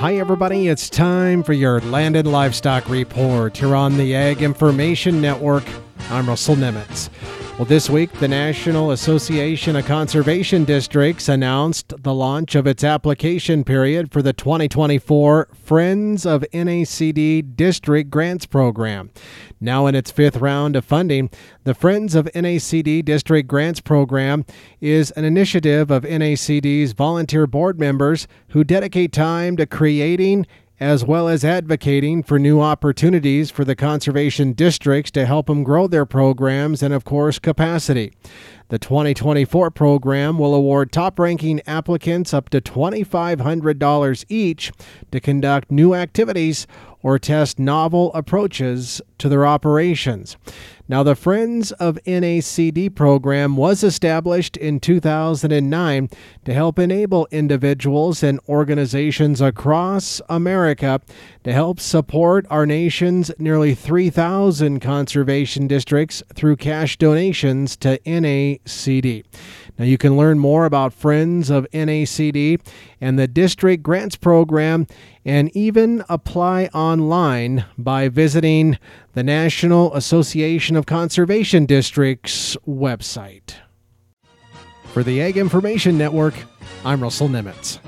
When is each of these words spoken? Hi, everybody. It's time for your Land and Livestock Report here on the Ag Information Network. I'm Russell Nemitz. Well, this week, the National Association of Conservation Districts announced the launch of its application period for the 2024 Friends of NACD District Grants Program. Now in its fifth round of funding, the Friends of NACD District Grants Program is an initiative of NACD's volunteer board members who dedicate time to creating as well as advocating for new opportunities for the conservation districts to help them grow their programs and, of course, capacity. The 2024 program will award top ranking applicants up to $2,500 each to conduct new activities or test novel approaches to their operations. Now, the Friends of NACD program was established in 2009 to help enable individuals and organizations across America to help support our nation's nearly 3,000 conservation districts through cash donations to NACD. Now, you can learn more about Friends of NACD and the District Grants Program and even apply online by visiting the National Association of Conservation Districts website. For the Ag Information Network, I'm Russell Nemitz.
Hi, 0.00 0.16
everybody. 0.16 0.68
It's 0.68 0.88
time 0.88 1.42
for 1.42 1.52
your 1.52 1.78
Land 1.82 2.16
and 2.16 2.32
Livestock 2.32 2.88
Report 2.88 3.54
here 3.54 3.76
on 3.76 3.98
the 3.98 4.14
Ag 4.16 4.40
Information 4.40 5.20
Network. 5.20 5.64
I'm 6.08 6.26
Russell 6.26 6.56
Nemitz. 6.56 7.10
Well, 7.60 7.68
this 7.68 7.90
week, 7.90 8.10
the 8.12 8.26
National 8.26 8.90
Association 8.90 9.76
of 9.76 9.84
Conservation 9.84 10.64
Districts 10.64 11.28
announced 11.28 11.92
the 12.02 12.14
launch 12.14 12.54
of 12.54 12.66
its 12.66 12.82
application 12.82 13.64
period 13.64 14.10
for 14.10 14.22
the 14.22 14.32
2024 14.32 15.48
Friends 15.52 16.24
of 16.24 16.42
NACD 16.54 17.56
District 17.56 18.08
Grants 18.08 18.46
Program. 18.46 19.10
Now 19.60 19.86
in 19.86 19.94
its 19.94 20.10
fifth 20.10 20.38
round 20.38 20.74
of 20.74 20.86
funding, 20.86 21.28
the 21.64 21.74
Friends 21.74 22.14
of 22.14 22.30
NACD 22.34 23.04
District 23.04 23.46
Grants 23.46 23.80
Program 23.80 24.46
is 24.80 25.10
an 25.10 25.26
initiative 25.26 25.90
of 25.90 26.04
NACD's 26.04 26.92
volunteer 26.92 27.46
board 27.46 27.78
members 27.78 28.26
who 28.48 28.64
dedicate 28.64 29.12
time 29.12 29.58
to 29.58 29.66
creating 29.66 30.46
as 30.80 31.04
well 31.04 31.28
as 31.28 31.44
advocating 31.44 32.22
for 32.22 32.38
new 32.38 32.60
opportunities 32.60 33.50
for 33.50 33.64
the 33.64 33.76
conservation 33.76 34.54
districts 34.54 35.10
to 35.10 35.26
help 35.26 35.46
them 35.46 35.62
grow 35.62 35.86
their 35.86 36.06
programs 36.06 36.82
and, 36.82 36.94
of 36.94 37.04
course, 37.04 37.38
capacity. 37.38 38.12
The 38.70 38.78
2024 38.78 39.72
program 39.72 40.38
will 40.38 40.54
award 40.54 40.92
top 40.92 41.18
ranking 41.18 41.60
applicants 41.66 42.32
up 42.32 42.50
to 42.50 42.60
$2,500 42.60 44.24
each 44.28 44.70
to 45.10 45.18
conduct 45.18 45.72
new 45.72 45.92
activities 45.92 46.68
or 47.02 47.18
test 47.18 47.58
novel 47.58 48.12
approaches 48.14 49.00
to 49.18 49.28
their 49.28 49.46
operations. 49.46 50.36
Now, 50.88 51.02
the 51.04 51.14
Friends 51.14 51.70
of 51.72 52.00
NACD 52.04 52.94
program 52.94 53.56
was 53.56 53.84
established 53.84 54.56
in 54.56 54.80
2009 54.80 56.08
to 56.44 56.52
help 56.52 56.78
enable 56.78 57.28
individuals 57.30 58.24
and 58.24 58.40
organizations 58.48 59.40
across 59.40 60.20
America 60.28 61.00
to 61.44 61.52
help 61.52 61.78
support 61.78 62.44
our 62.50 62.66
nation's 62.66 63.30
nearly 63.38 63.74
3,000 63.74 64.80
conservation 64.80 65.68
districts 65.68 66.24
through 66.34 66.56
cash 66.56 66.98
donations 66.98 67.76
to 67.76 67.98
NACD. 68.00 68.59
Now, 69.78 69.84
you 69.84 69.98
can 69.98 70.16
learn 70.16 70.38
more 70.38 70.64
about 70.64 70.92
Friends 70.92 71.50
of 71.50 71.66
NACD 71.72 72.60
and 73.00 73.18
the 73.18 73.26
District 73.26 73.82
Grants 73.82 74.16
Program 74.16 74.86
and 75.24 75.54
even 75.56 76.04
apply 76.08 76.66
online 76.74 77.64
by 77.78 78.08
visiting 78.08 78.78
the 79.14 79.22
National 79.22 79.94
Association 79.94 80.76
of 80.76 80.86
Conservation 80.86 81.66
Districts 81.66 82.56
website. 82.66 83.54
For 84.92 85.02
the 85.02 85.22
Ag 85.22 85.36
Information 85.36 85.96
Network, 85.96 86.34
I'm 86.84 87.02
Russell 87.02 87.28
Nemitz. 87.28 87.78